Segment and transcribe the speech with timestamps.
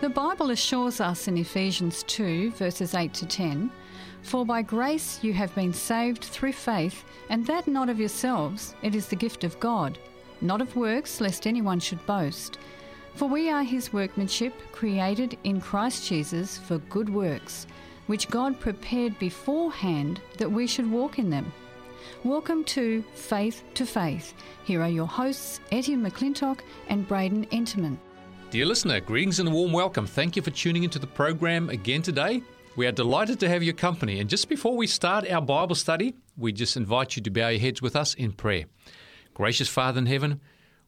[0.00, 3.70] The Bible assures us in Ephesians 2, verses 8 to 10
[4.22, 8.94] For by grace you have been saved through faith, and that not of yourselves, it
[8.94, 9.98] is the gift of God,
[10.40, 12.56] not of works, lest anyone should boast.
[13.14, 17.66] For we are his workmanship, created in Christ Jesus for good works,
[18.06, 21.52] which God prepared beforehand that we should walk in them.
[22.24, 24.32] Welcome to Faith to Faith.
[24.64, 27.98] Here are your hosts, Etienne McClintock and Braden Enterman.
[28.50, 30.08] Dear listener, greetings and a warm welcome.
[30.08, 32.42] Thank you for tuning into the program again today.
[32.74, 34.18] We are delighted to have your company.
[34.18, 37.60] And just before we start our Bible study, we just invite you to bow your
[37.60, 38.64] heads with us in prayer.
[39.34, 40.40] Gracious Father in heaven,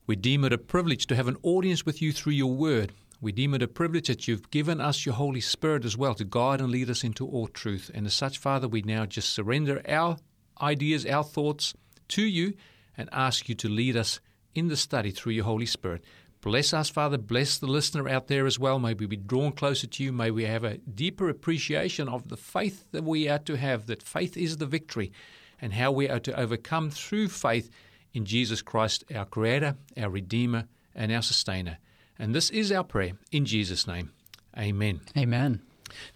[0.08, 2.90] we deem it a privilege to have an audience with you through your word.
[3.20, 6.24] We deem it a privilege that you've given us your Holy Spirit as well to
[6.24, 7.92] guide and lead us into all truth.
[7.94, 10.16] And as such, Father, we now just surrender our
[10.60, 11.74] ideas, our thoughts
[12.08, 12.54] to you
[12.96, 14.18] and ask you to lead us
[14.52, 16.02] in the study through your Holy Spirit.
[16.42, 17.18] Bless us, Father.
[17.18, 18.80] Bless the listener out there as well.
[18.80, 20.12] May we be drawn closer to you.
[20.12, 24.02] May we have a deeper appreciation of the faith that we are to have, that
[24.02, 25.12] faith is the victory,
[25.60, 27.70] and how we are to overcome through faith
[28.12, 31.78] in Jesus Christ, our Creator, our Redeemer, and our Sustainer.
[32.18, 34.10] And this is our prayer in Jesus' name.
[34.58, 35.00] Amen.
[35.16, 35.62] Amen.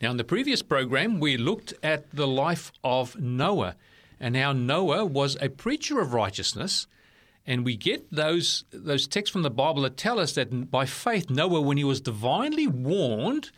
[0.03, 3.77] Now, in the previous program, we looked at the life of Noah
[4.19, 6.89] and how Noah was a preacher of righteousness
[7.47, 11.31] and we get those those texts from the Bible that tell us that by faith
[11.31, 13.51] Noah, when he was divinely warned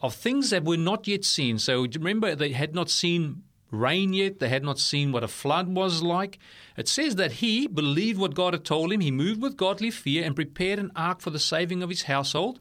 [0.00, 1.58] of things that were not yet seen.
[1.58, 4.38] So remember, they had not seen rain yet.
[4.38, 6.38] They had not seen what a flood was like.
[6.76, 9.00] It says that he believed what God had told him.
[9.00, 12.60] He moved with godly fear and prepared an ark for the saving of his household.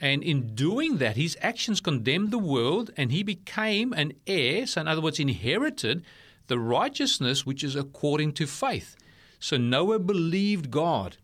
[0.00, 4.66] And in doing that, his actions condemned the world, and he became an heir.
[4.66, 6.02] So, in other words, inherited
[6.48, 8.96] the righteousness which is according to faith.
[9.42, 11.16] So Noah believed God,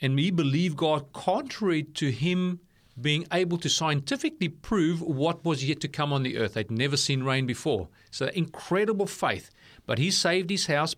[0.00, 2.60] and he believed God contrary to him
[3.00, 6.54] being able to scientifically prove what was yet to come on the earth.
[6.54, 7.88] They'd never seen rain before.
[8.12, 9.50] So incredible faith.
[9.84, 10.94] But he saved his house.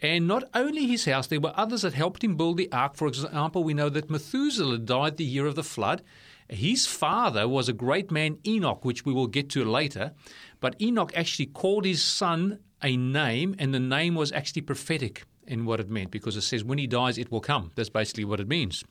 [0.00, 2.96] And not only his house, there were others that helped him build the ark.
[2.96, 6.02] For example, we know that Methuselah died the year of the flood.
[6.48, 10.12] His father was a great man, Enoch, which we will get to later.
[10.60, 15.64] But Enoch actually called his son a name, and the name was actually prophetic in
[15.64, 17.72] what it meant because it says, when he dies, it will come.
[17.74, 18.84] That's basically what it means.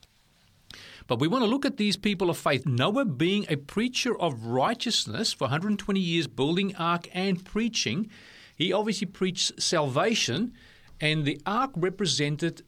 [1.08, 2.66] But we want to look at these people of faith.
[2.66, 8.10] Noah being a preacher of righteousness for 120 years, building ark and preaching,
[8.56, 10.54] he obviously preached salvation,
[11.02, 12.62] and the ark represented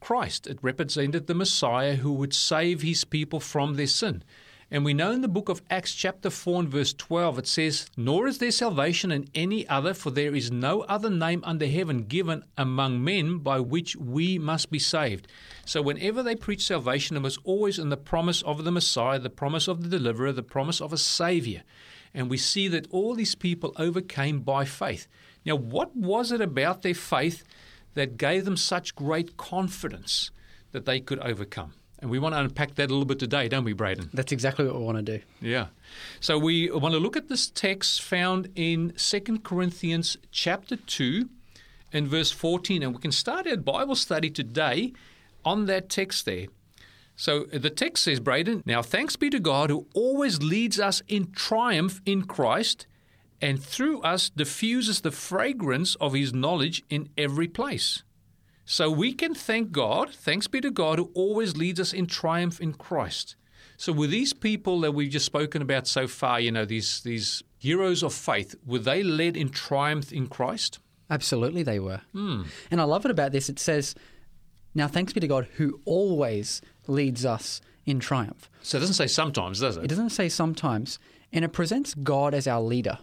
[0.00, 0.46] Christ.
[0.46, 4.24] It represented the Messiah who would save his people from their sin.
[4.68, 7.88] And we know in the book of Acts, chapter 4, and verse 12, it says,
[7.96, 12.02] Nor is there salvation in any other, for there is no other name under heaven
[12.02, 15.28] given among men by which we must be saved.
[15.64, 19.30] So, whenever they preach salvation, it was always in the promise of the Messiah, the
[19.30, 21.62] promise of the deliverer, the promise of a Savior.
[22.12, 25.06] And we see that all these people overcame by faith.
[25.44, 27.44] Now, what was it about their faith
[27.94, 30.32] that gave them such great confidence
[30.72, 31.74] that they could overcome?
[31.98, 34.10] And we want to unpack that a little bit today, don't we, Braden?
[34.12, 35.24] That's exactly what we want to do.
[35.40, 35.68] Yeah.
[36.20, 41.28] So we want to look at this text found in 2 Corinthians chapter 2
[41.92, 42.82] and verse 14.
[42.82, 44.92] And we can start our Bible study today
[45.44, 46.46] on that text there.
[47.16, 51.32] So the text says, Braden, now thanks be to God who always leads us in
[51.32, 52.86] triumph in Christ
[53.40, 58.02] and through us diffuses the fragrance of his knowledge in every place.
[58.68, 62.60] So we can thank God, thanks be to God, who always leads us in triumph
[62.60, 63.36] in Christ.
[63.76, 67.44] So were these people that we've just spoken about so far, you know, these these
[67.58, 70.80] heroes of faith, were they led in triumph in Christ?
[71.08, 72.00] Absolutely, they were.
[72.12, 72.46] Mm.
[72.70, 73.48] And I love it about this.
[73.48, 73.94] It says,
[74.74, 79.06] "Now thanks be to God who always leads us in triumph." So it doesn't say
[79.06, 79.84] sometimes, does it?
[79.84, 80.98] It doesn't say sometimes,
[81.32, 82.98] and it presents God as our leader.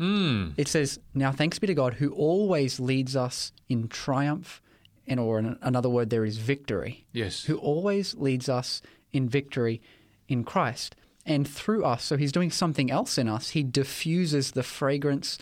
[0.00, 0.54] Mm.
[0.56, 4.62] It says, "Now thanks be to God who always leads us in triumph."
[5.06, 7.06] And or another word there is victory.
[7.12, 7.44] Yes.
[7.44, 8.82] Who always leads us
[9.12, 9.80] in victory
[10.28, 12.04] in Christ and through us.
[12.04, 13.50] So he's doing something else in us.
[13.50, 15.38] He diffuses the fragrance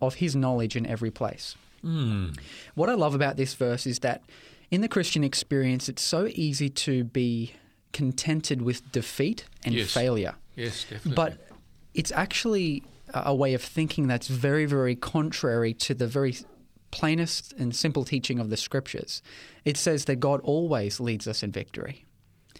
[0.00, 1.56] of his knowledge in every place.
[1.84, 2.38] Mm.
[2.74, 4.22] What I love about this verse is that
[4.70, 7.54] in the Christian experience, it's so easy to be
[7.92, 9.92] contented with defeat and yes.
[9.92, 10.34] failure.
[10.56, 11.14] Yes, definitely.
[11.14, 11.46] But
[11.94, 12.82] it's actually
[13.14, 16.36] a way of thinking that's very, very contrary to the very
[16.90, 19.22] plainest and simple teaching of the scriptures.
[19.64, 22.04] It says that God always leads us in victory.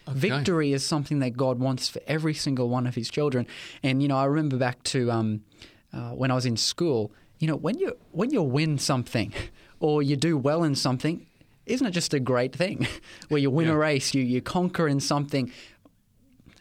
[0.08, 0.18] Okay.
[0.18, 3.46] Victory is something that God wants for every single one of His children.
[3.82, 5.44] And you know, I remember back to um,
[5.92, 7.12] uh, when I was in school.
[7.38, 9.32] You know, when you when you win something,
[9.80, 11.26] or you do well in something,
[11.66, 12.86] isn't it just a great thing?
[13.28, 13.74] Where you win yeah.
[13.74, 15.52] a race, you you conquer in something.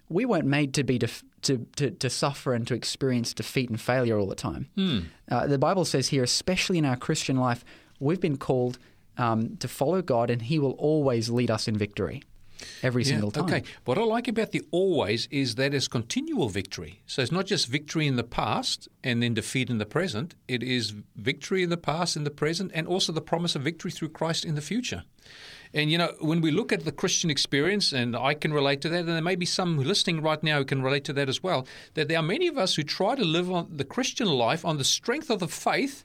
[0.10, 3.80] We weren't made to be def- to, to, to suffer and to experience defeat and
[3.80, 4.70] failure all the time.
[5.30, 7.64] Uh, the Bible says here, especially in our Christian life,
[8.00, 8.80] we've been called
[9.18, 12.22] um, to follow God, and He will always lead us in victory
[12.84, 13.46] every single time.
[13.46, 13.64] Okay.
[13.86, 17.02] What I like about the always is that it's continual victory.
[17.06, 20.36] So it's not just victory in the past and then defeat in the present.
[20.48, 23.92] It is victory in the past, in the present, and also the promise of victory
[23.92, 25.04] through Christ in the future.
[25.74, 28.90] And you know, when we look at the Christian experience, and I can relate to
[28.90, 31.44] that, and there may be some listening right now who can relate to that as
[31.44, 34.64] well, that there are many of us who try to live on the Christian life
[34.64, 36.04] on the strength of the faith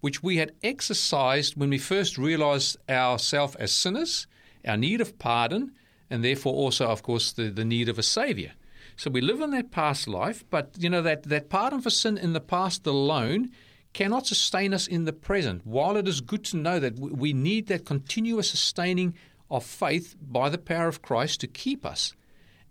[0.00, 4.26] which we had exercised when we first realized ourselves as sinners,
[4.66, 5.72] our need of pardon,
[6.10, 8.52] and therefore also, of course, the, the need of a Savior.
[8.96, 12.16] So we live in that past life, but you know that, that pardon for sin
[12.16, 13.50] in the past alone
[13.92, 15.66] cannot sustain us in the present.
[15.66, 19.14] While it is good to know that we need that continuous sustaining
[19.50, 22.14] of faith by the power of Christ to keep us.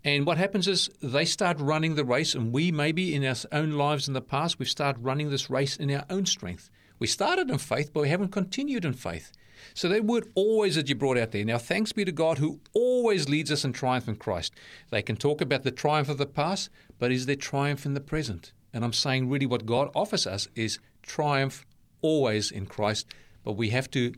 [0.04, 3.72] And what happens is they start running the race, and we maybe in our own
[3.72, 6.70] lives in the past, we've started running this race in our own strength.
[6.98, 9.32] We started in faith, but we haven't continued in faith.
[9.72, 11.44] So that word always that you brought out there.
[11.44, 14.54] Now, thanks be to God who always leads us in triumph in Christ.
[14.90, 16.68] They can talk about the triumph of the past,
[16.98, 18.52] but is there triumph in the present?
[18.72, 21.64] And I'm saying really what God offers us is triumph
[22.02, 23.06] always in Christ,
[23.44, 24.12] but we have to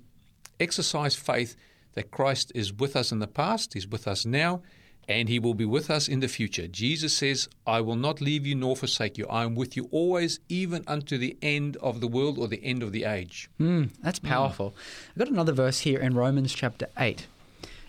[0.58, 1.56] exercise faith
[1.92, 4.62] that Christ is with us in the past, He's with us now,
[5.08, 6.66] and He will be with us in the future.
[6.66, 9.26] Jesus says, I will not leave you nor forsake you.
[9.28, 12.82] I am with you always, even unto the end of the world or the end
[12.82, 13.48] of the age.
[13.60, 14.74] Mm, that's powerful.
[15.10, 17.26] I've got another verse here in Romans chapter 8.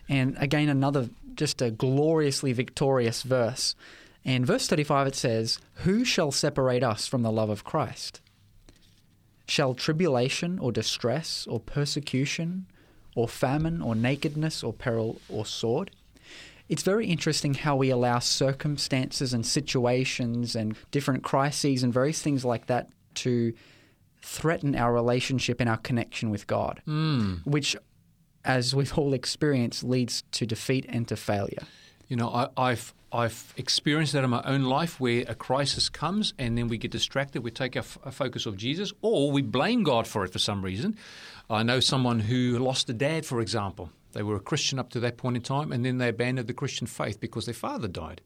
[0.09, 3.75] And again, another just a gloriously victorious verse.
[4.25, 8.19] And verse 35 it says, Who shall separate us from the love of Christ?
[9.47, 12.65] Shall tribulation or distress or persecution
[13.15, 15.91] or famine or nakedness or peril or sword?
[16.69, 22.43] It's very interesting how we allow circumstances and situations and different crises and various things
[22.43, 23.53] like that to
[24.21, 27.35] threaten our relationship and our connection with God, hmm.
[27.45, 27.75] which,
[28.43, 31.63] as we've all experienced, leads to defeat and to failure.
[32.07, 36.33] You know, I, I've I've experienced that in my own life where a crisis comes
[36.37, 37.41] and then we get distracted.
[37.41, 40.39] We take our, f- our focus off Jesus, or we blame God for it for
[40.39, 40.97] some reason.
[41.49, 43.91] I know someone who lost a dad, for example.
[44.17, 46.53] They were a Christian up to that point in time, and then they abandoned the
[46.55, 48.21] Christian faith because their father died.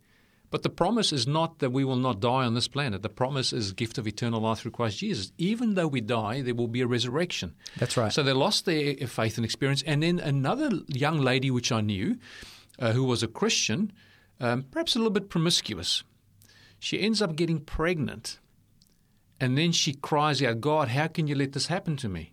[0.50, 3.02] But the promise is not that we will not die on this planet.
[3.02, 5.34] The promise is gift of eternal life through Christ Jesus.
[5.38, 7.56] Even though we die, there will be a resurrection.
[7.76, 8.14] That's right.
[8.14, 9.84] So they lost their faith and experience.
[9.86, 12.18] And then another young lady, which I knew,
[12.80, 13.92] uh, who was a Christian,
[14.40, 16.06] um, perhaps a little bit promiscuous,
[16.80, 18.40] she ends up getting pregnant.
[19.42, 22.32] And then she cries out, God, how can you let this happen to me?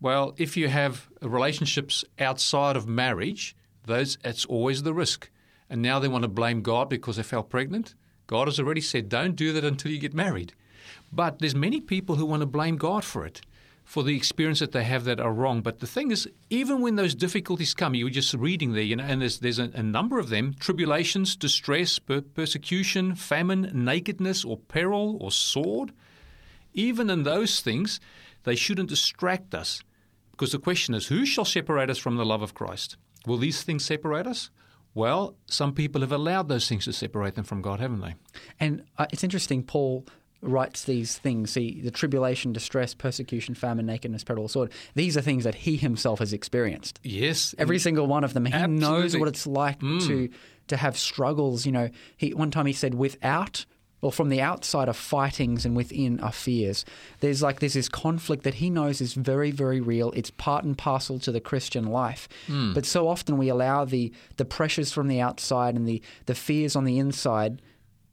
[0.00, 5.30] Well, if you have relationships outside of marriage, those it's always the risk.
[5.68, 7.94] And now they want to blame God because they fell pregnant.
[8.26, 10.54] God has already said, don't do that until you get married.
[11.12, 13.40] But there's many people who want to blame God for it,
[13.84, 15.62] for the experience that they have that are wrong.
[15.62, 18.96] But the thing is, even when those difficulties come, you were just reading there, you
[18.96, 24.44] know, and there's there's a, a number of them: tribulations, distress, per- persecution, famine, nakedness,
[24.44, 25.92] or peril, or sword.
[26.74, 27.98] Even in those things,
[28.44, 29.82] they shouldn't distract us,
[30.38, 32.96] because the question is, who shall separate us from the love of Christ?
[33.26, 34.50] Will these things separate us?
[34.94, 38.14] Well, some people have allowed those things to separate them from God, haven't they?
[38.60, 40.06] And uh, it's interesting, Paul
[40.40, 45.42] writes these things see the tribulation distress persecution famine nakedness peril sword these are things
[45.42, 47.56] that he himself has experienced Yes.
[47.58, 50.28] every single one of them he knows what it's like to
[50.68, 53.66] to have struggles you know he one time he said without
[54.00, 56.84] or from the outside are fightings and within are fears
[57.20, 60.78] there's like there's this conflict that he knows is very very real it's part and
[60.78, 62.72] parcel to the christian life hmm.
[62.72, 66.76] but so often we allow the the pressures from the outside and the the fears
[66.76, 67.60] on the inside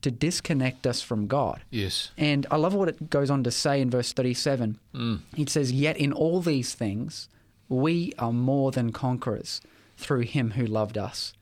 [0.01, 2.11] to disconnect us from god Yes.
[2.17, 4.77] and I love what it goes on to say in verse 37.
[4.93, 5.15] Hmm.
[5.35, 7.27] It says, Yet in all these things,
[7.69, 9.61] we are more than conquerors
[9.97, 11.33] through him who loved us.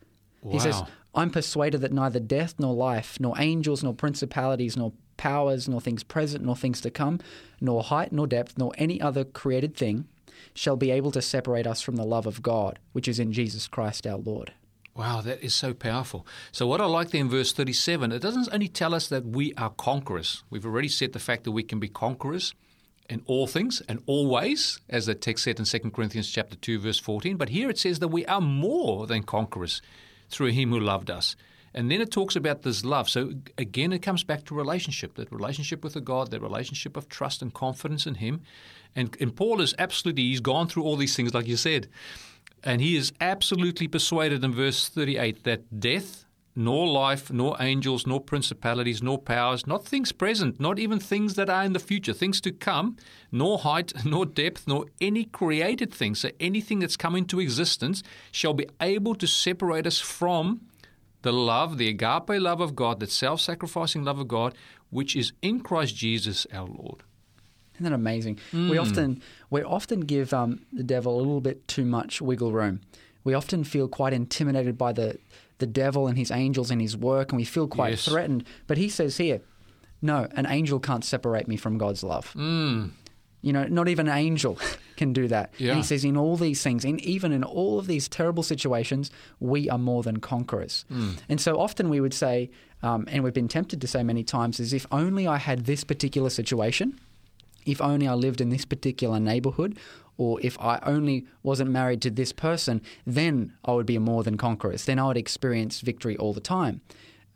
[0.49, 0.87] He says, Wow.
[1.15, 6.03] I'm persuaded that neither death nor life, nor angels, nor principalities, nor powers, nor things
[6.03, 7.19] present, nor things to come,
[7.61, 10.07] nor height, nor depth, nor any other created thing
[10.53, 13.67] shall be able to separate us from the love of God, which is in Jesus
[13.67, 14.53] Christ our Lord.
[14.95, 16.27] Wow, that is so powerful.
[16.51, 19.53] So, what I like there in verse 37, it doesn't only tell us that we
[19.55, 20.43] are conquerors.
[20.51, 22.53] We've already said the fact that we can be conquerors
[23.09, 26.99] in all things and always, as the text said in 2 Corinthians chapter 2, verse
[26.99, 27.37] 14.
[27.37, 29.81] But here it says that we are more than conquerors
[30.29, 31.35] through him who loved us.
[31.73, 33.09] And then it talks about this love.
[33.09, 37.09] So again, it comes back to relationship, that relationship with the God, that relationship of
[37.09, 38.41] trust and confidence in Him.
[38.95, 41.87] And, and Paul is absolutely, he's gone through all these things, like you said.
[42.63, 46.22] And he is absolutely persuaded in verse 38 that death,
[46.55, 51.49] nor life, nor angels, nor principalities, nor powers, not things present, not even things that
[51.49, 52.95] are in the future, things to come,
[53.31, 58.53] nor height, nor depth, nor any created thing, so anything that's come into existence, shall
[58.53, 60.61] be able to separate us from
[61.23, 64.53] the love, the agape love of God, the self sacrificing love of God,
[64.89, 67.03] which is in Christ Jesus our Lord.
[67.75, 68.39] Isn't that amazing?
[68.53, 72.81] We often we often give um, the devil a little bit too much wiggle room.
[73.23, 75.17] We often feel quite intimidated by the
[75.63, 78.05] the devil and his angels and his work, and we feel quite Yes.
[78.05, 78.43] threatened.
[78.67, 79.39] But he says here,
[80.01, 82.25] no, an angel can't separate me from God's love.
[82.35, 82.91] Mm.
[83.41, 84.57] You know, not even an angel
[85.01, 85.47] can do that.
[85.57, 85.69] Yeah.
[85.71, 89.11] And he says, in all these things, in even in all of these terrible situations,
[89.39, 90.85] we are more than conquerors.
[91.29, 92.49] And so often we would say,
[92.81, 95.83] um, and we've been tempted to say many times, is if only I had this
[95.85, 96.99] particular situation,
[97.65, 99.77] if only I lived in this particular neighborhood,
[100.17, 104.23] or if I only wasn't married to this person, then I would be a more
[104.23, 104.85] than conquerors.
[104.85, 106.81] Then I would experience victory all the time.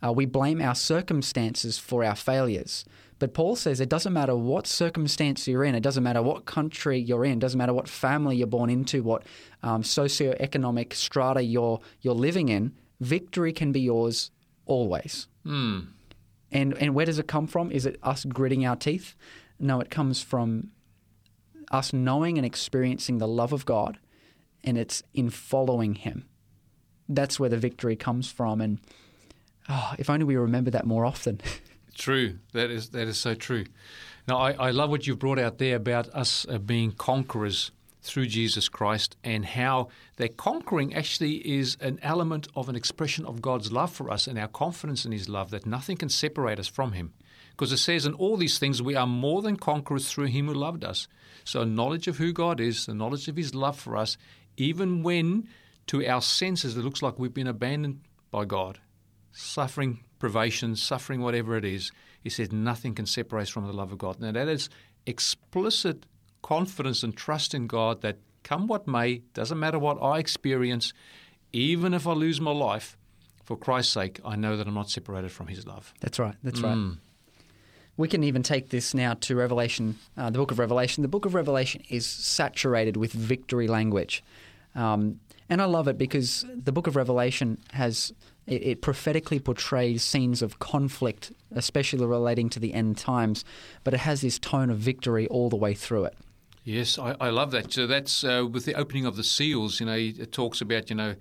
[0.06, 2.86] Uh, we blame our circumstances for our failures.
[3.20, 7.00] But Paul says it doesn't matter what circumstance you're in, it doesn't matter what country
[7.00, 9.24] you're in, it doesn't matter what family you're born into, what
[9.64, 14.30] um, socioeconomic strata you're, you're living in, victory can be yours
[14.68, 15.28] always.
[15.46, 15.88] Mm.
[16.52, 17.72] And and where does it come from?
[17.72, 19.16] Is it us gritting our teeth?
[19.60, 20.70] No, it comes from
[21.72, 24.00] us knowing and experiencing the love of God,
[24.64, 26.26] and it's in following Him.
[27.10, 28.62] That's where the victory comes from.
[28.62, 28.80] And
[29.70, 31.42] oh, if only we remember that more often.
[31.96, 32.38] True.
[32.54, 33.66] That is that is so true.
[34.28, 37.72] Now, I, I love what you've brought out there about us uh, being conquerors
[38.02, 43.42] through Jesus Christ and how that conquering actually is an element of an expression of
[43.42, 46.68] God's love for us and our confidence in His love, that nothing can separate us
[46.68, 47.14] from Him.
[47.52, 50.54] Because it says in all these things, we are more than conquerors through Him who
[50.54, 51.08] loved us.
[51.48, 54.18] So, knowledge of who God is, the knowledge of His love for us,
[54.58, 55.48] even when
[55.88, 58.02] to our senses it looks like we've been abandoned
[58.32, 58.80] by God,
[59.32, 63.94] suffering privations, suffering whatever it is, he says nothing can separate us from the love
[63.94, 64.20] of God.
[64.20, 64.70] Now that is
[65.06, 66.06] explicit
[66.42, 70.92] confidence and trust in God that come what may, doesn't matter what I experience,
[71.54, 72.98] even if I lose my life,
[73.46, 75.94] for Christ's sake, I know that I'm not separated from his love.
[76.02, 76.36] That's right.
[76.44, 76.64] That's mm.
[76.64, 76.98] right.
[77.98, 81.02] We can even take this now to Revelation, uh, the book of Revelation.
[81.02, 84.24] The book of Revelation is saturated with victory language.
[84.76, 88.14] Um, and I love it because the book of Revelation has,
[88.46, 93.44] it, it prophetically portrays scenes of conflict, especially relating to the end times,
[93.84, 96.16] but it has this tone of victory all the way through it.
[96.64, 97.72] Yes, I, I love that.
[97.72, 99.80] So that's uh, with the opening of the seals.
[99.80, 101.16] You know, it talks about you know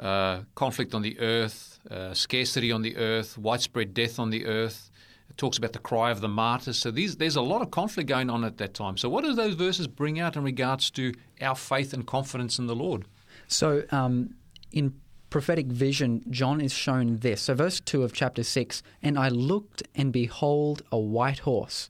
[0.00, 4.90] uh, conflict on the earth, uh, scarcity on the earth, widespread death on the earth.
[5.38, 6.76] Talks about the cry of the martyrs.
[6.76, 8.98] So these, there's a lot of conflict going on at that time.
[8.98, 12.66] So what do those verses bring out in regards to our faith and confidence in
[12.66, 13.06] the Lord?
[13.46, 14.34] So, um,
[14.72, 14.94] in
[15.30, 17.42] prophetic vision, John is shown this.
[17.42, 21.88] So, verse 2 of chapter 6 And I looked, and behold, a white horse,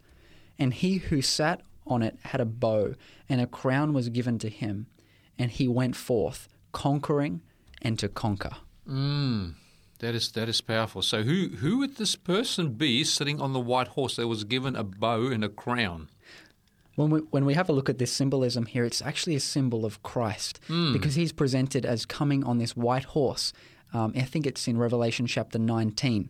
[0.59, 2.95] and he who sat on it had a bow,
[3.29, 4.87] and a crown was given to him,
[5.39, 7.41] and he went forth, conquering
[7.81, 8.51] and to conquer.
[8.89, 9.55] Mm,
[10.01, 11.03] that is that is powerful.
[11.03, 14.77] So who who would this person be sitting on the white horse that was given
[14.77, 16.09] a bow and a crown?
[16.97, 19.87] When we, when we have a look at this symbolism here, it's actually a symbol
[19.87, 20.59] of Christ
[20.93, 23.53] because he's presented as coming on this white horse.
[23.95, 26.29] Um, I think it's in Revelation chapter 19.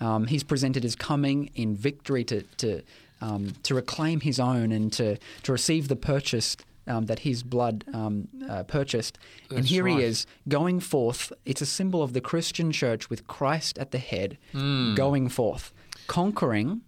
[0.00, 2.82] Um, he's presented as coming in victory to, to,
[3.20, 6.56] um, to reclaim his own and to, to receive the purchase
[6.86, 9.18] um, that his blood um, uh, purchased.
[9.50, 9.98] and here right.
[9.98, 11.32] he is going forth.
[11.44, 15.72] It's a symbol of the Christian church with Christ at the head, going forth,
[16.06, 16.82] conquering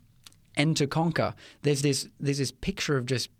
[0.59, 1.35] and to conquer.
[1.63, 3.31] There's this there's this picture of just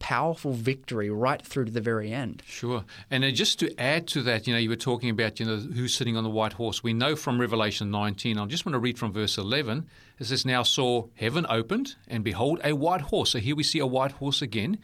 [0.00, 2.42] powerful victory right through to the very end.
[2.44, 2.84] Sure.
[3.10, 5.56] And uh, just to add to that, you know, you were talking about, you know,
[5.56, 6.82] who's sitting on the white horse.
[6.82, 9.86] We know from Revelation 19, I just want to read from verse 11.
[10.18, 13.30] It says, Now saw heaven opened, and behold, a white horse.
[13.30, 14.78] So here we see a white horse again.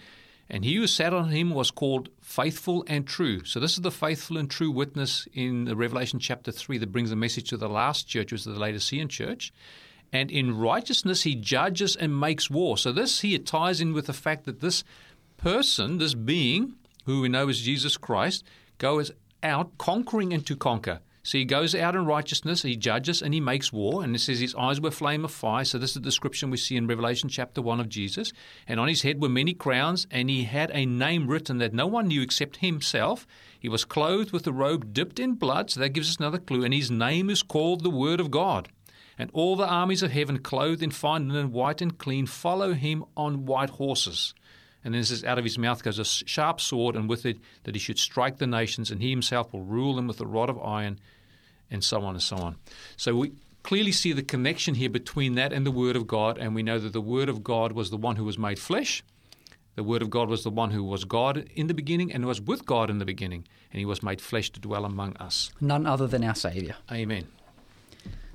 [0.52, 3.44] And he who sat on him was called faithful and true.
[3.44, 7.16] So this is the faithful and true witness in Revelation chapter 3 that brings the
[7.16, 9.52] message to the last church, which is the Laodicean church.
[10.12, 12.76] And in righteousness he judges and makes war.
[12.76, 14.82] So this here ties in with the fact that this
[15.36, 16.74] person, this being,
[17.06, 18.44] who we know is Jesus Christ,
[18.78, 19.12] goes
[19.44, 20.98] out conquering and to conquer.
[21.22, 24.02] So he goes out in righteousness, he judges and he makes war.
[24.02, 25.64] And it says his eyes were flame of fire.
[25.64, 28.32] So this is the description we see in Revelation chapter 1 of Jesus.
[28.66, 31.86] And on his head were many crowns, and he had a name written that no
[31.86, 33.26] one knew except himself.
[33.58, 35.70] He was clothed with a robe dipped in blood.
[35.70, 36.64] So that gives us another clue.
[36.64, 38.68] And his name is called the Word of God.
[39.18, 43.04] And all the armies of heaven, clothed in fine linen, white and clean, follow him
[43.14, 44.32] on white horses.
[44.84, 47.38] And then it says, out of his mouth goes a sharp sword, and with it
[47.64, 50.48] that he should strike the nations, and he himself will rule them with a rod
[50.48, 50.98] of iron.
[51.70, 52.56] and so on and so on.
[52.96, 53.32] So we
[53.62, 56.78] clearly see the connection here between that and the Word of God, and we know
[56.78, 59.04] that the Word of God was the one who was made flesh.
[59.76, 62.40] The Word of God was the one who was God in the beginning and was
[62.40, 65.52] with God in the beginning, and He was made flesh to dwell among us.
[65.60, 66.74] None other than our Saviour.
[66.90, 67.28] Amen.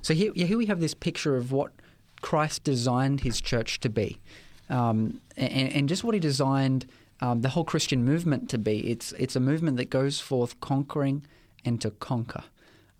[0.00, 1.72] So here, here we have this picture of what
[2.22, 4.18] Christ designed his church to be,
[4.68, 6.86] um, and, and, just what he designed
[7.20, 8.90] um, the whole Christian movement to be.
[8.90, 11.24] It's it's a movement that goes forth conquering
[11.64, 12.44] and to conquer.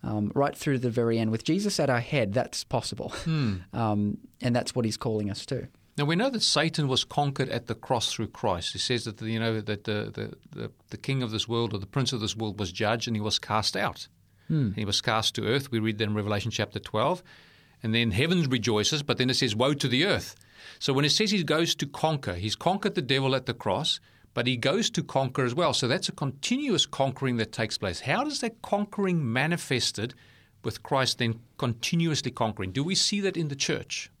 [0.03, 1.31] Um, right through the very end.
[1.31, 3.09] With Jesus at our head, that's possible.
[3.23, 3.55] Hmm.
[3.73, 5.67] Um, and that's what he's calling us to.
[5.97, 8.73] Now we know that Satan was conquered at the cross through Christ.
[8.73, 11.79] He says that you know that the, the, the, the king of this world or
[11.79, 14.07] the prince of this world was judged and he was cast out.
[14.47, 14.71] Hmm.
[14.73, 15.71] He was cast to earth.
[15.71, 17.23] We read that in Revelation chapter 12.
[17.83, 20.35] And then heaven rejoices, but then it says, Woe to the earth.
[20.79, 23.99] So when it says he goes to conquer, he's conquered the devil at the cross,
[24.33, 25.73] but he goes to conquer as well.
[25.73, 28.01] So that's a continuous conquering that takes place.
[28.01, 30.13] How does that conquering manifested
[30.63, 32.71] with Christ then continuously conquering?
[32.71, 34.11] Do we see that in the church?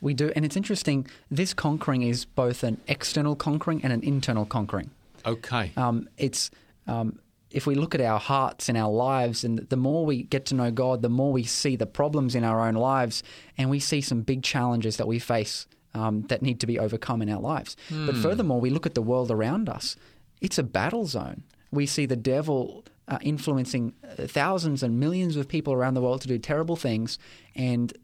[0.00, 0.32] We do.
[0.34, 4.90] And it's interesting, this conquering is both an external conquering and an internal conquering.
[5.26, 5.72] Okay.
[5.76, 6.50] Um, it's
[6.86, 7.18] um,
[7.50, 10.54] if we look at our hearts and our lives, and the more we get to
[10.54, 13.22] know God, the more we see the problems in our own lives,
[13.56, 17.22] and we see some big challenges that we face um, that need to be overcome
[17.22, 17.76] in our lives.
[17.90, 18.06] Mm.
[18.06, 19.96] But furthermore, we look at the world around us,
[20.40, 21.42] it's a battle zone.
[21.70, 26.20] We see the devil uh, influencing uh, thousands and millions of people around the world
[26.22, 27.18] to do terrible things,
[27.54, 27.96] and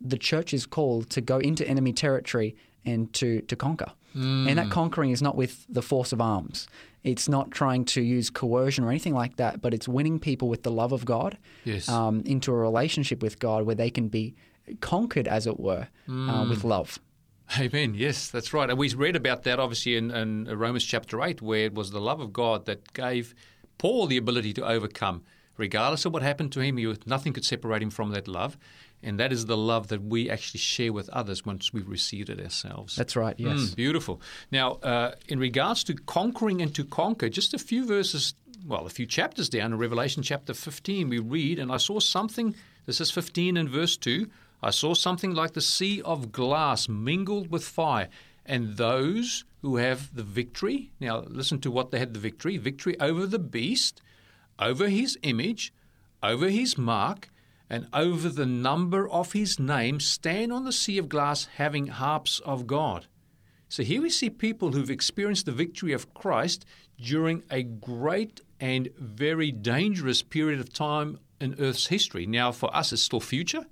[0.00, 3.92] the church is called to go into enemy territory and to, to conquer.
[4.14, 4.48] Mm.
[4.48, 6.66] And that conquering is not with the force of arms.
[7.06, 10.64] It's not trying to use coercion or anything like that, but it's winning people with
[10.64, 11.88] the love of God yes.
[11.88, 14.34] um, into a relationship with God where they can be
[14.80, 16.28] conquered, as it were, mm.
[16.28, 16.98] uh, with love.
[17.60, 17.94] Amen.
[17.94, 18.68] Yes, that's right.
[18.68, 22.00] And we read about that obviously in, in Romans chapter 8, where it was the
[22.00, 23.36] love of God that gave
[23.78, 25.22] Paul the ability to overcome.
[25.56, 28.58] Regardless of what happened to him, he, nothing could separate him from that love.
[29.06, 32.40] And that is the love that we actually share with others once we've received it
[32.40, 32.96] ourselves.
[32.96, 33.58] That's right, yes.
[33.58, 34.20] Mm, beautiful.
[34.50, 38.34] Now, uh, in regards to conquering and to conquer, just a few verses,
[38.66, 42.56] well, a few chapters down in Revelation chapter 15, we read, and I saw something,
[42.86, 44.28] this is 15 and verse 2,
[44.60, 48.08] I saw something like the sea of glass mingled with fire,
[48.44, 52.98] and those who have the victory, now listen to what they had the victory victory
[52.98, 54.02] over the beast,
[54.58, 55.72] over his image,
[56.24, 57.28] over his mark,
[57.68, 62.40] and over the number of his name stand on the sea of glass having harps
[62.40, 63.06] of God.
[63.68, 66.64] So here we see people who've experienced the victory of Christ
[67.00, 72.26] during a great and very dangerous period of time in Earth's history.
[72.26, 73.66] Now, for us, it's still future,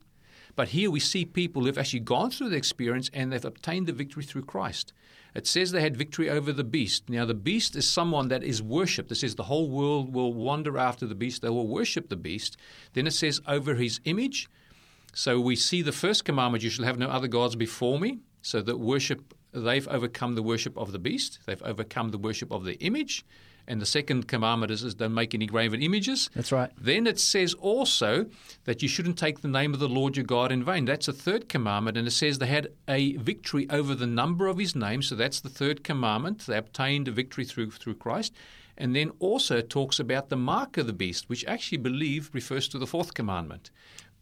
[0.56, 3.92] but here we see people who've actually gone through the experience and they've obtained the
[3.92, 4.92] victory through Christ.
[5.34, 7.10] It says they had victory over the beast.
[7.10, 9.10] Now, the beast is someone that is worshipped.
[9.10, 12.56] It says the whole world will wander after the beast, they will worship the beast.
[12.92, 14.48] Then it says over his image.
[15.12, 18.18] So we see the first commandment you shall have no other gods before me.
[18.42, 22.64] So that worship, they've overcome the worship of the beast, they've overcome the worship of
[22.64, 23.24] the image.
[23.66, 26.28] And the second commandment is, is, don't make any graven images.
[26.34, 26.70] That's right.
[26.78, 28.26] Then it says also
[28.64, 30.84] that you shouldn't take the name of the Lord your God in vain.
[30.84, 31.96] That's the third commandment.
[31.96, 35.02] And it says they had a victory over the number of his name.
[35.02, 36.46] So that's the third commandment.
[36.46, 38.34] They obtained a victory through, through Christ.
[38.76, 42.78] And then also talks about the mark of the beast, which actually believe refers to
[42.78, 43.70] the fourth commandment.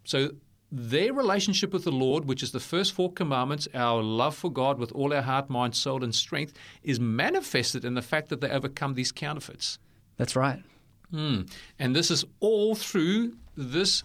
[0.04, 0.32] So
[0.74, 4.78] their relationship with the Lord, which is the first four commandments, our love for God
[4.78, 8.48] with all our heart, mind, soul, and strength, is manifested in the fact that they
[8.48, 9.78] overcome these counterfeits.
[10.16, 10.62] That's right.
[11.12, 11.50] Mm.
[11.78, 14.02] And this is all through this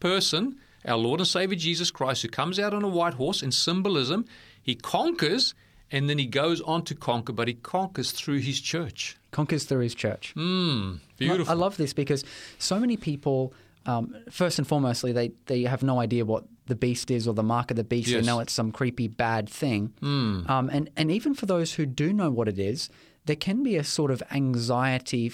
[0.00, 3.50] person, our Lord and Savior Jesus Christ, who comes out on a white horse in
[3.50, 4.26] symbolism.
[4.62, 5.54] He conquers
[5.90, 9.16] and then he goes on to conquer, but he conquers through his church.
[9.30, 10.34] Conquers through his church.
[10.36, 11.50] Mm, beautiful.
[11.50, 12.24] I love this because
[12.58, 13.54] so many people
[13.86, 17.42] um, first and foremostly, they, they have no idea what the beast is or the
[17.42, 18.08] mark of the beast.
[18.08, 18.20] Yes.
[18.20, 19.92] They know it's some creepy bad thing.
[20.00, 20.48] Mm.
[20.48, 22.88] Um, and, and even for those who do know what it is,
[23.26, 25.32] there can be a sort of anxiety,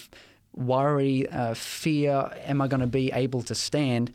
[0.54, 2.30] worry, uh, fear.
[2.44, 4.12] Am I going to be able to stand?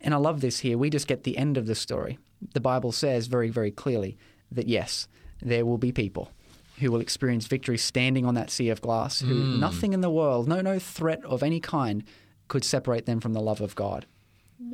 [0.00, 0.78] And I love this here.
[0.78, 2.18] We just get the end of the story.
[2.54, 4.16] The Bible says very, very clearly
[4.52, 5.08] that yes,
[5.42, 6.30] there will be people
[6.78, 9.58] who will experience victory standing on that sea of glass, who Mm.
[9.58, 12.04] nothing in the world, no, no threat of any kind
[12.48, 14.06] could separate them from the love of God,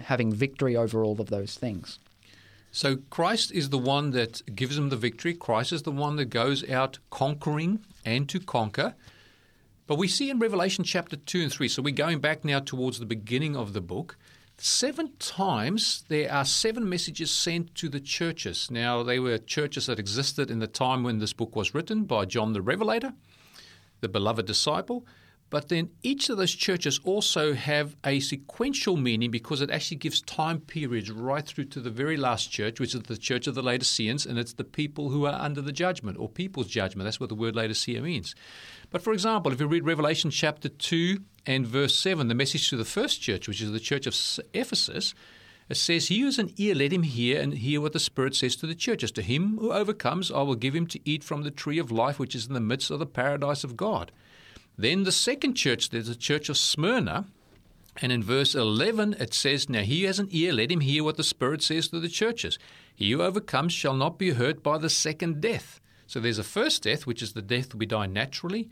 [0.02, 1.98] having victory over all of those things.
[2.70, 5.34] So Christ is the one that gives them the victory.
[5.34, 8.94] Christ is the one that goes out conquering and to conquer.
[9.86, 12.98] But we see in Revelation chapter 2 and 3, so we're going back now towards
[12.98, 14.16] the beginning of the book.
[14.56, 18.70] Seven times there are seven messages sent to the churches.
[18.70, 22.24] Now, they were churches that existed in the time when this book was written by
[22.24, 23.12] John the Revelator,
[24.00, 25.04] the beloved disciple.
[25.52, 30.22] But then each of those churches also have a sequential meaning because it actually gives
[30.22, 33.62] time periods right through to the very last church, which is the church of the
[33.62, 37.04] Laodiceans, and it's the people who are under the judgment or people's judgment.
[37.04, 38.34] That's what the word Laodicea means.
[38.90, 42.78] But for example, if you read Revelation chapter 2 and verse 7, the message to
[42.78, 44.16] the first church, which is the church of
[44.54, 45.14] Ephesus,
[45.68, 48.34] it says, He who has an ear, let him hear and hear what the Spirit
[48.34, 49.12] says to the churches.
[49.12, 52.18] To him who overcomes, I will give him to eat from the tree of life,
[52.18, 54.12] which is in the midst of the paradise of God.
[54.76, 57.26] Then the second church, there's a church of Smyrna.
[58.00, 61.18] And in verse 11, it says, Now he has an ear, let him hear what
[61.18, 62.58] the Spirit says to the churches.
[62.94, 65.78] He who overcomes shall not be hurt by the second death.
[66.06, 68.70] So there's a first death, which is the death we die naturally,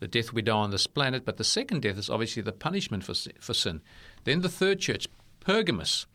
[0.00, 1.24] the death we die on this planet.
[1.24, 3.82] But the second death is obviously the punishment for, for sin.
[4.24, 5.06] Then the third church,
[5.40, 6.06] Pergamos.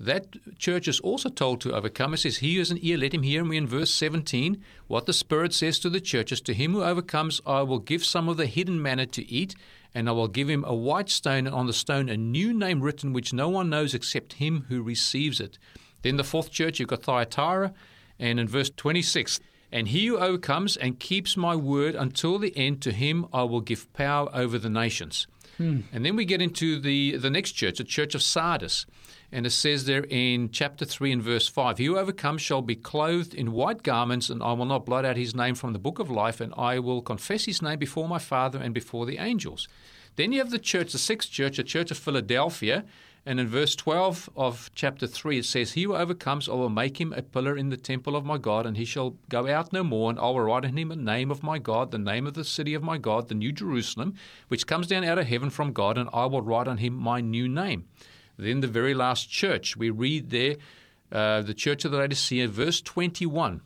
[0.00, 2.14] That church is also told to overcome.
[2.14, 3.40] It says, He who has an ear, let him hear.
[3.40, 6.82] And we in verse 17, what the Spirit says to the churches To him who
[6.82, 9.54] overcomes, I will give some of the hidden manna to eat,
[9.94, 12.80] and I will give him a white stone, and on the stone a new name
[12.80, 15.58] written, which no one knows except him who receives it.
[16.02, 17.72] Then the fourth church, you've got Thyatira,
[18.18, 22.82] and in verse 26, and he who overcomes and keeps my word until the end,
[22.82, 25.26] to him I will give power over the nations.
[25.56, 25.80] Hmm.
[25.92, 28.86] And then we get into the, the next church, the church of Sardis.
[29.34, 32.76] And it says there in chapter 3 and verse 5 He who overcomes shall be
[32.76, 35.98] clothed in white garments, and I will not blot out his name from the book
[35.98, 39.66] of life, and I will confess his name before my Father and before the angels.
[40.14, 42.84] Then you have the church, the sixth church, the church of Philadelphia.
[43.26, 47.00] And in verse 12 of chapter 3, it says, He who overcomes, I will make
[47.00, 49.82] him a pillar in the temple of my God, and he shall go out no
[49.82, 52.34] more, and I will write on him the name of my God, the name of
[52.34, 54.14] the city of my God, the new Jerusalem,
[54.46, 57.20] which comes down out of heaven from God, and I will write on him my
[57.20, 57.86] new name.
[58.36, 60.56] Then the very last church, we read there,
[61.12, 63.60] uh, the church of the Laodicea, verse 21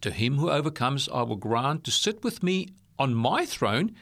[0.00, 3.94] To him who overcomes, I will grant to sit with me on my throne,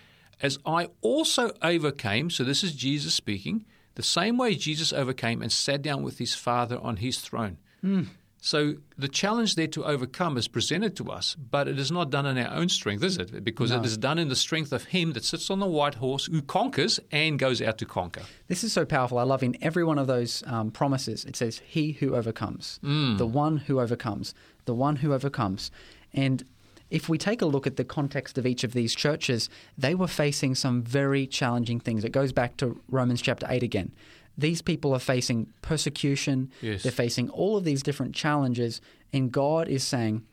[0.43, 2.31] as I also overcame.
[2.31, 6.35] So this is Jesus speaking, the same way Jesus overcame and sat down with his
[6.35, 7.59] Father on his throne.
[7.85, 8.07] Mm.
[8.41, 12.25] So the challenge there to overcome is presented to us, but it is not done
[12.25, 13.45] in our own strength, is it?
[13.45, 13.79] Because no.
[13.79, 16.41] it is done in the strength of Him that sits on the white horse, who
[16.41, 18.23] conquers and goes out to conquer.
[18.49, 19.19] This is so powerful.
[19.19, 23.19] I love in every one of those um, promises, it says, He who overcomes, mm.
[23.19, 25.71] the one who overcomes, the one who overcomes.
[26.15, 26.43] And
[26.89, 30.09] if we take a look at the context of each of these churches, they were
[30.09, 32.05] facing some very challenging things.
[32.05, 33.93] It goes back to Romans chapter 8 again
[34.37, 36.51] these people are facing persecution.
[36.61, 36.83] Yes.
[36.83, 38.81] They're facing all of these different challenges.
[39.13, 40.25] And God is saying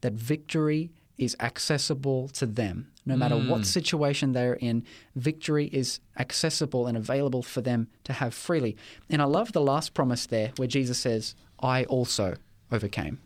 [0.00, 2.90] that victory is accessible to them.
[3.04, 3.48] No matter mm.
[3.48, 4.84] what situation they're in,
[5.16, 8.76] victory is accessible and available for them to have freely.
[9.08, 12.36] And I love the last promise there where Jesus says, I also
[12.72, 13.20] overcame.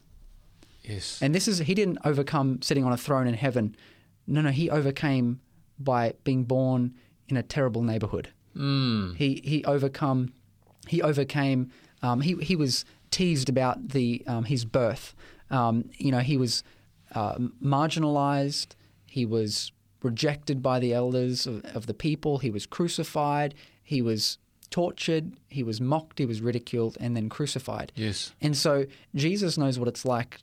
[0.83, 1.21] Yes.
[1.23, 3.77] And this is, he didn't overcome sitting on a throne in heaven.
[4.27, 5.41] No, no, he overcame
[5.79, 6.95] by being born
[7.29, 8.31] in a terrible neighborhood.
[8.57, 9.17] Mm.
[9.17, 10.33] He he overcome
[10.87, 11.71] he overcame
[12.03, 15.15] um, he he was teased about the um, his birth.
[15.51, 16.63] Um, you know he was
[17.15, 18.75] uh, marginalized.
[19.07, 22.39] He was rejected by the elders of, of the people.
[22.39, 23.55] He was crucified.
[23.83, 24.39] He was
[24.71, 25.33] tortured.
[25.49, 26.19] He was mocked.
[26.19, 27.93] He was ridiculed, and then crucified.
[27.95, 28.33] Yes.
[28.41, 30.41] And so Jesus knows what it's like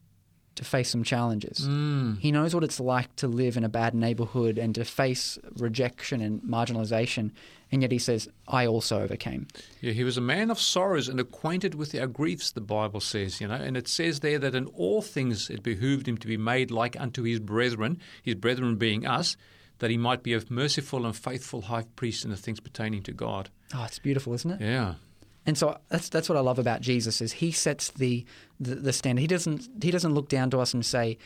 [0.56, 1.68] to face some challenges.
[1.68, 2.20] Mm.
[2.20, 6.22] He knows what it's like to live in a bad neighborhood and to face rejection
[6.22, 7.32] and marginalization.
[7.72, 9.48] And yet he says, I also overcame.
[9.80, 13.40] Yeah, he was a man of sorrows and acquainted with our griefs, the Bible says,
[13.40, 13.56] you know.
[13.56, 17.00] And it says there that in all things it behooved him to be made like
[17.00, 19.38] unto his brethren, his brethren being us,
[19.80, 23.14] that he might be a merciful and faithful high priest in the things pertaining to
[23.14, 23.50] God.
[23.74, 24.62] Oh, it's beautiful, isn't it?
[24.62, 24.96] Yeah.
[25.46, 28.26] And so that's that's what I love about Jesus is he sets the,
[28.60, 29.22] the, the standard.
[29.22, 31.18] He doesn't he doesn't look down to us and say,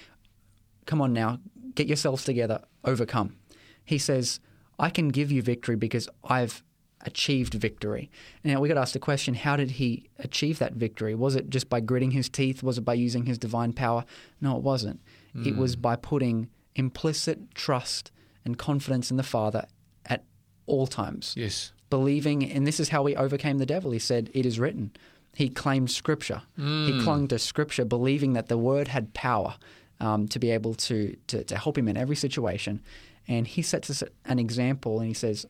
[0.86, 1.40] "Come on now,
[1.76, 3.36] get yourselves together, overcome."
[3.84, 4.40] He says,
[4.80, 6.64] I can give you victory because I've
[7.02, 8.10] achieved victory.
[8.44, 11.14] Now we got to ask the question: How did he achieve that victory?
[11.14, 12.64] Was it just by gritting his teeth?
[12.64, 14.06] Was it by using his divine power?
[14.42, 15.02] No, it wasn't.
[15.36, 15.48] Mm.
[15.48, 18.12] It was by putting implicit trust
[18.44, 19.66] and confidence in the Father
[20.06, 20.24] at
[20.66, 21.34] all times.
[21.38, 23.92] Yes, believing, and this is how he overcame the devil.
[23.92, 24.92] He said, "It is written."
[25.34, 26.44] He claimed Scripture.
[26.58, 26.86] Mm.
[26.88, 27.04] He hmm.
[27.04, 29.56] clung to Scripture, believing that the Word had power
[30.00, 32.82] um, to be able to, to to help him in every situation.
[33.28, 35.46] And he sets us an example and he says,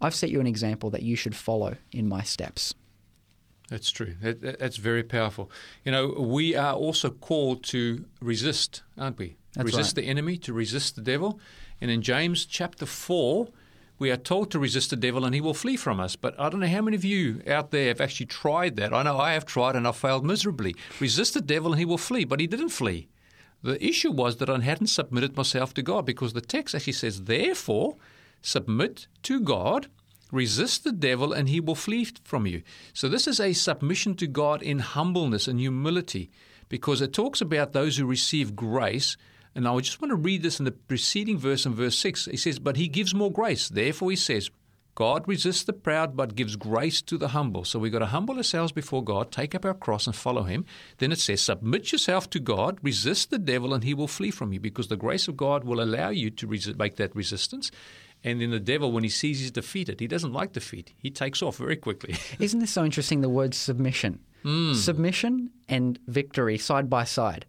[0.00, 2.74] I've set you an example that you should follow in my steps.
[3.68, 4.16] That's true.
[4.20, 5.50] That, that's very powerful.
[5.84, 9.36] You know, we are also called to resist, aren't we?
[9.54, 10.02] That's resist right.
[10.02, 11.40] the enemy, to resist the devil.
[11.80, 13.48] And in James chapter 4,
[14.02, 16.16] we are told to resist the devil and he will flee from us.
[16.16, 18.92] But I don't know how many of you out there have actually tried that.
[18.92, 20.74] I know I have tried and I've failed miserably.
[20.98, 23.06] Resist the devil and he will flee, but he didn't flee.
[23.62, 27.22] The issue was that I hadn't submitted myself to God because the text actually says,
[27.22, 27.96] therefore,
[28.40, 29.86] submit to God,
[30.32, 32.62] resist the devil, and he will flee from you.
[32.92, 36.28] So, this is a submission to God in humbleness and humility
[36.68, 39.16] because it talks about those who receive grace.
[39.54, 42.26] And I just want to read this in the preceding verse in verse 6.
[42.26, 43.68] He says, But he gives more grace.
[43.68, 44.50] Therefore, he says,
[44.94, 47.64] God resists the proud but gives grace to the humble.
[47.64, 50.66] So we've got to humble ourselves before God, take up our cross and follow Him.
[50.98, 54.52] Then it says, Submit yourself to God, resist the devil, and he will flee from
[54.52, 57.70] you because the grace of God will allow you to resist, make that resistance.
[58.22, 60.92] And then the devil, when he sees he's defeated, he doesn't like defeat.
[60.98, 62.14] He takes off very quickly.
[62.38, 63.22] Isn't this so interesting?
[63.22, 64.20] The word submission.
[64.44, 64.76] Mm.
[64.76, 67.46] Submission and victory side by side.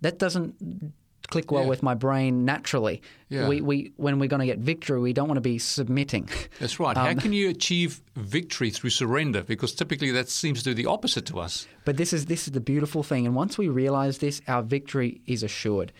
[0.00, 0.94] That doesn't
[1.28, 1.68] click well yeah.
[1.68, 3.02] with my brain naturally.
[3.28, 3.48] Yeah.
[3.48, 6.28] We, we, when we're going to get victory, we don't want to be submitting.
[6.60, 6.96] That's right.
[6.96, 9.42] Um, How can you achieve victory through surrender?
[9.42, 11.66] Because typically that seems to do the opposite to us.
[11.84, 15.20] But this is this is the beautiful thing, and once we realize this, our victory
[15.26, 15.92] is assured.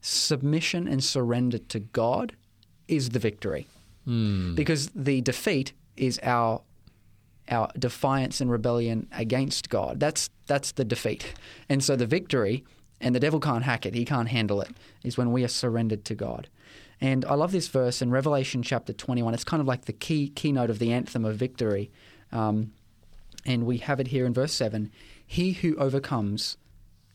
[0.00, 2.34] Submission and surrender to God
[2.88, 3.66] is the victory,
[4.06, 4.54] mm.
[4.54, 6.62] because the defeat is our
[7.48, 10.00] our defiance and rebellion against God.
[10.00, 11.34] That's that's the defeat,
[11.68, 12.64] and so the victory
[13.02, 14.70] and the devil can't hack it, he can't handle it,
[15.02, 16.48] is when we are surrendered to God.
[17.00, 19.34] And I love this verse in Revelation chapter 21.
[19.34, 21.90] It's kind of like the key keynote of the anthem of victory.
[22.30, 22.72] Um,
[23.44, 24.90] and we have it here in verse 7
[25.26, 26.56] He who overcomes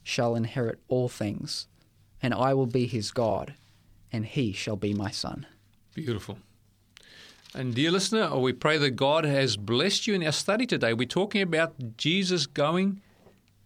[0.04, 1.68] shall inherit all things,
[2.22, 3.54] and I will be his God,
[4.12, 5.46] and he shall be my son.
[5.96, 6.38] Beautiful.
[7.54, 10.94] And dear listener, we pray that God has blessed you in our study today.
[10.94, 13.02] We're talking about Jesus going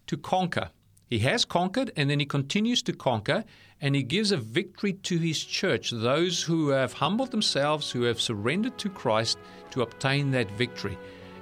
[0.06, 0.70] to conquer.
[1.12, 3.44] He has conquered and then he continues to conquer
[3.82, 8.22] and he gives a victory to his church, those who have humbled themselves, who have
[8.22, 9.38] surrendered to Christ
[9.72, 10.98] to obtain that victory.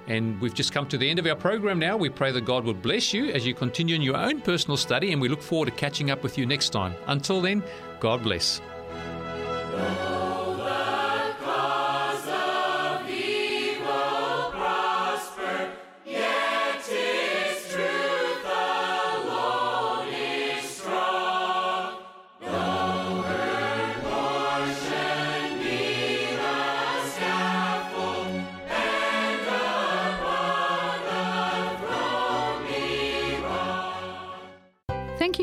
[0.07, 1.97] And we've just come to the end of our program now.
[1.97, 5.11] We pray that God will bless you as you continue in your own personal study,
[5.11, 6.95] and we look forward to catching up with you next time.
[7.05, 7.63] Until then,
[7.99, 8.59] God bless.